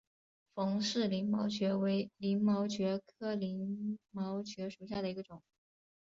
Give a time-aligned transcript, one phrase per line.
[0.55, 5.43] 冯氏鳞毛蕨为鳞毛蕨科鳞毛蕨属下的一个变种。